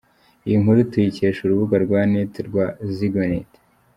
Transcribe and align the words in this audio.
"Iyi 0.45 0.57
nkuru 0.61 0.79
tuyikesha 0.91 1.39
urubuga 1.43 1.75
rwa 1.85 2.01
net 2.11 2.33
rwa 2.47 2.65
Zigonet. 2.95 3.49